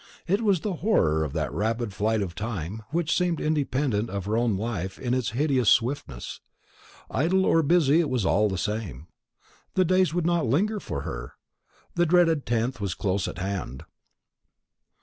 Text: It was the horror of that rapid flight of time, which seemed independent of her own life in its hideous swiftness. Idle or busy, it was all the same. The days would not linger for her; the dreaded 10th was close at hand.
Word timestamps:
It 0.25 0.41
was 0.41 0.61
the 0.61 0.77
horror 0.77 1.23
of 1.23 1.33
that 1.33 1.53
rapid 1.53 1.93
flight 1.93 2.23
of 2.23 2.33
time, 2.33 2.81
which 2.89 3.15
seemed 3.15 3.39
independent 3.39 4.09
of 4.09 4.25
her 4.25 4.35
own 4.35 4.57
life 4.57 4.97
in 4.97 5.13
its 5.13 5.29
hideous 5.37 5.69
swiftness. 5.69 6.41
Idle 7.11 7.45
or 7.45 7.61
busy, 7.61 7.99
it 7.99 8.09
was 8.09 8.25
all 8.25 8.49
the 8.49 8.57
same. 8.57 9.09
The 9.75 9.85
days 9.85 10.11
would 10.11 10.25
not 10.25 10.47
linger 10.47 10.79
for 10.79 11.01
her; 11.01 11.33
the 11.93 12.07
dreaded 12.07 12.47
10th 12.47 12.79
was 12.79 12.95
close 12.95 13.27
at 13.27 13.37
hand. 13.37 13.83